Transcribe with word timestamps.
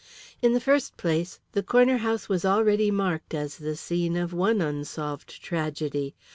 In 0.41 0.53
the 0.53 0.59
first 0.59 0.97
place, 0.97 1.39
the 1.51 1.61
corner 1.61 1.97
house 1.97 2.27
was 2.27 2.43
already 2.43 2.89
marked 2.89 3.35
as 3.35 3.57
the 3.57 3.75
scene 3.75 4.17
of 4.17 4.33
one 4.33 4.59
unsolved 4.59 5.43
tragedy. 5.43 6.15